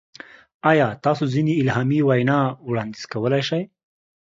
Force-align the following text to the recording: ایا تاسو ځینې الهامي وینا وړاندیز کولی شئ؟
ایا 0.71 0.87
تاسو 1.05 1.23
ځینې 1.33 1.53
الهامي 1.61 1.99
وینا 2.09 2.39
وړاندیز 2.69 3.03
کولی 3.11 3.41
شئ؟ 3.49 3.61